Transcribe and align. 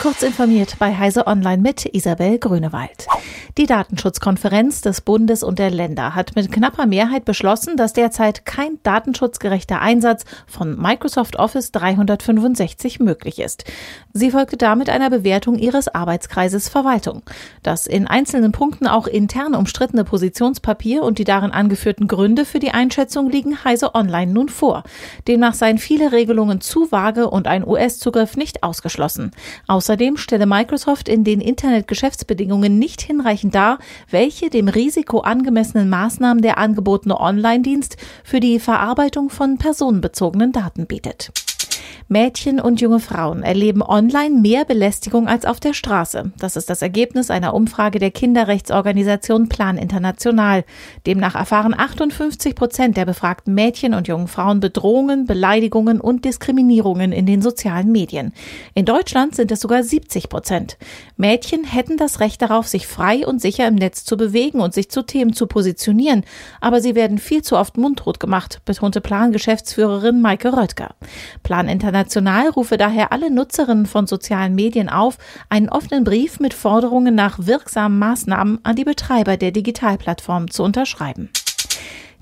Kurz 0.00 0.22
informiert 0.22 0.76
bei 0.78 0.96
Heise 0.96 1.26
Online 1.26 1.60
mit 1.60 1.84
Isabel 1.84 2.38
Grünewald. 2.38 3.06
Die 3.58 3.66
Datenschutzkonferenz 3.66 4.80
des 4.80 5.02
Bundes 5.02 5.42
und 5.42 5.58
der 5.58 5.70
Länder 5.70 6.14
hat 6.14 6.36
mit 6.36 6.50
knapper 6.50 6.86
Mehrheit 6.86 7.26
beschlossen, 7.26 7.76
dass 7.76 7.92
derzeit 7.92 8.46
kein 8.46 8.78
datenschutzgerechter 8.82 9.82
Einsatz 9.82 10.24
von 10.46 10.80
Microsoft 10.80 11.36
Office 11.36 11.72
365 11.72 13.00
möglich 13.00 13.40
ist. 13.40 13.64
Sie 14.14 14.30
folgte 14.30 14.56
damit 14.56 14.88
einer 14.88 15.10
Bewertung 15.10 15.56
ihres 15.58 15.88
Arbeitskreises 15.88 16.70
Verwaltung. 16.70 17.22
Das 17.62 17.86
in 17.86 18.06
einzelnen 18.06 18.52
Punkten 18.52 18.86
auch 18.86 19.06
intern 19.06 19.54
umstrittene 19.54 20.04
Positionspapier 20.04 21.02
und 21.02 21.18
die 21.18 21.24
darin 21.24 21.50
angeführten 21.50 22.08
Gründe 22.08 22.46
für 22.46 22.60
die 22.60 22.70
Einschätzung 22.70 23.28
liegen 23.28 23.64
Heise 23.64 23.94
Online 23.94 24.32
nun 24.32 24.48
vor. 24.48 24.84
Demnach 25.28 25.54
seien 25.54 25.76
viele 25.76 26.12
Regelungen 26.12 26.62
zu 26.62 26.90
vage 26.90 27.28
und 27.28 27.46
ein 27.46 27.66
US-Zugriff 27.66 28.38
nicht 28.38 28.62
ausgeschlossen. 28.62 29.32
Außerdem 29.90 30.18
stelle 30.18 30.46
Microsoft 30.46 31.08
in 31.08 31.24
den 31.24 31.40
Internetgeschäftsbedingungen 31.40 32.78
nicht 32.78 33.02
hinreichend 33.02 33.56
dar, 33.56 33.80
welche 34.08 34.48
dem 34.48 34.68
Risiko 34.68 35.18
angemessenen 35.18 35.88
Maßnahmen 35.88 36.42
der 36.42 36.58
angebotene 36.58 37.18
Online-Dienst 37.18 37.96
für 38.22 38.38
die 38.38 38.60
Verarbeitung 38.60 39.30
von 39.30 39.58
personenbezogenen 39.58 40.52
Daten 40.52 40.86
bietet. 40.86 41.32
Mädchen 42.08 42.60
und 42.60 42.80
junge 42.80 43.00
Frauen 43.00 43.42
erleben 43.42 43.82
online 43.82 44.36
mehr 44.40 44.64
Belästigung 44.64 45.28
als 45.28 45.44
auf 45.44 45.60
der 45.60 45.74
Straße. 45.74 46.32
Das 46.38 46.56
ist 46.56 46.70
das 46.70 46.82
Ergebnis 46.82 47.30
einer 47.30 47.54
Umfrage 47.54 47.98
der 47.98 48.10
Kinderrechtsorganisation 48.10 49.48
Plan 49.48 49.78
International. 49.78 50.64
Demnach 51.06 51.34
erfahren 51.34 51.74
58 51.76 52.54
Prozent 52.54 52.96
der 52.96 53.04
befragten 53.04 53.54
Mädchen 53.54 53.94
und 53.94 54.08
jungen 54.08 54.28
Frauen 54.28 54.60
Bedrohungen, 54.60 55.26
Beleidigungen 55.26 56.00
und 56.00 56.24
Diskriminierungen 56.24 57.12
in 57.12 57.26
den 57.26 57.42
sozialen 57.42 57.92
Medien. 57.92 58.32
In 58.74 58.84
Deutschland 58.84 59.34
sind 59.34 59.50
es 59.52 59.60
sogar 59.60 59.82
70 59.82 60.28
Prozent. 60.28 60.78
Mädchen 61.16 61.64
hätten 61.64 61.96
das 61.96 62.20
Recht 62.20 62.42
darauf, 62.42 62.66
sich 62.66 62.86
frei 62.86 63.26
und 63.26 63.40
sicher 63.40 63.66
im 63.66 63.74
Netz 63.74 64.04
zu 64.04 64.16
bewegen 64.16 64.60
und 64.60 64.74
sich 64.74 64.90
zu 64.90 65.02
Themen 65.02 65.32
zu 65.32 65.46
positionieren, 65.46 66.24
aber 66.60 66.80
sie 66.80 66.94
werden 66.94 67.18
viel 67.18 67.42
zu 67.42 67.56
oft 67.56 67.76
mundtot 67.76 68.20
gemacht, 68.20 68.60
betonte 68.64 69.00
Plan-Geschäftsführerin 69.00 70.20
Maike 70.20 70.56
Röttger. 70.56 70.94
Plan 71.42 71.68
International 71.70 72.48
rufe 72.48 72.76
daher 72.76 73.12
alle 73.12 73.30
Nutzerinnen 73.30 73.86
von 73.86 74.06
sozialen 74.06 74.54
Medien 74.54 74.88
auf, 74.88 75.18
einen 75.48 75.68
offenen 75.68 76.04
Brief 76.04 76.40
mit 76.40 76.54
Forderungen 76.54 77.14
nach 77.14 77.38
wirksamen 77.38 77.98
Maßnahmen 77.98 78.60
an 78.62 78.76
die 78.76 78.84
Betreiber 78.84 79.36
der 79.36 79.52
Digitalplattform 79.52 80.50
zu 80.50 80.62
unterschreiben. 80.62 81.30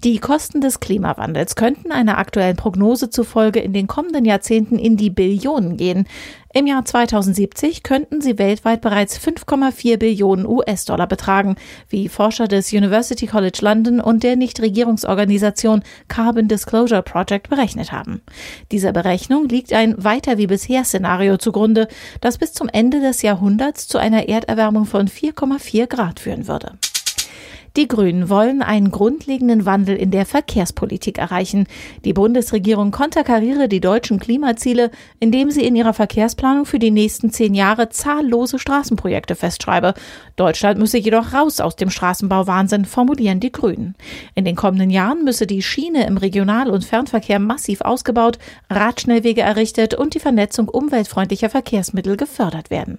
Die 0.04 0.20
Kosten 0.20 0.60
des 0.60 0.78
Klimawandels 0.78 1.56
könnten 1.56 1.90
einer 1.90 2.18
aktuellen 2.18 2.54
Prognose 2.54 3.10
zufolge 3.10 3.58
in 3.58 3.72
den 3.72 3.88
kommenden 3.88 4.24
Jahrzehnten 4.24 4.78
in 4.78 4.96
die 4.96 5.10
Billionen 5.10 5.76
gehen. 5.76 6.06
Im 6.54 6.68
Jahr 6.68 6.84
2070 6.84 7.82
könnten 7.82 8.20
sie 8.20 8.38
weltweit 8.38 8.80
bereits 8.80 9.18
5,4 9.18 9.96
Billionen 9.96 10.46
US-Dollar 10.46 11.08
betragen, 11.08 11.56
wie 11.88 12.08
Forscher 12.08 12.46
des 12.46 12.72
University 12.72 13.26
College 13.26 13.58
London 13.60 14.00
und 14.00 14.22
der 14.22 14.36
Nichtregierungsorganisation 14.36 15.82
Carbon 16.06 16.46
Disclosure 16.46 17.02
Project 17.02 17.50
berechnet 17.50 17.90
haben. 17.90 18.22
Dieser 18.70 18.92
Berechnung 18.92 19.48
liegt 19.48 19.72
ein 19.72 19.96
weiter 20.02 20.38
wie 20.38 20.46
bisher 20.46 20.84
Szenario 20.84 21.38
zugrunde, 21.38 21.88
das 22.20 22.38
bis 22.38 22.52
zum 22.52 22.68
Ende 22.68 23.00
des 23.00 23.22
Jahrhunderts 23.22 23.88
zu 23.88 23.98
einer 23.98 24.28
Erderwärmung 24.28 24.84
von 24.84 25.08
4,4 25.08 25.88
Grad 25.88 26.20
führen 26.20 26.46
würde. 26.46 26.78
Die 27.78 27.86
Grünen 27.86 28.28
wollen 28.28 28.60
einen 28.60 28.90
grundlegenden 28.90 29.64
Wandel 29.64 29.94
in 29.94 30.10
der 30.10 30.26
Verkehrspolitik 30.26 31.16
erreichen. 31.16 31.68
Die 32.04 32.12
Bundesregierung 32.12 32.90
konterkariere 32.90 33.68
die 33.68 33.78
deutschen 33.78 34.18
Klimaziele, 34.18 34.90
indem 35.20 35.52
sie 35.52 35.64
in 35.64 35.76
ihrer 35.76 35.92
Verkehrsplanung 35.92 36.64
für 36.64 36.80
die 36.80 36.90
nächsten 36.90 37.30
zehn 37.30 37.54
Jahre 37.54 37.88
zahllose 37.88 38.58
Straßenprojekte 38.58 39.36
festschreibe. 39.36 39.94
Deutschland 40.34 40.80
müsse 40.80 40.98
jedoch 40.98 41.32
raus 41.32 41.60
aus 41.60 41.76
dem 41.76 41.88
Straßenbauwahnsinn, 41.88 42.84
formulieren 42.84 43.38
die 43.38 43.52
Grünen. 43.52 43.94
In 44.34 44.44
den 44.44 44.56
kommenden 44.56 44.90
Jahren 44.90 45.22
müsse 45.22 45.46
die 45.46 45.62
Schiene 45.62 46.04
im 46.04 46.16
Regional- 46.16 46.70
und 46.70 46.84
Fernverkehr 46.84 47.38
massiv 47.38 47.82
ausgebaut, 47.82 48.40
Radschnellwege 48.70 49.42
errichtet 49.42 49.94
und 49.94 50.14
die 50.14 50.20
Vernetzung 50.20 50.68
umweltfreundlicher 50.68 51.48
Verkehrsmittel 51.48 52.16
gefördert 52.16 52.70
werden. 52.70 52.98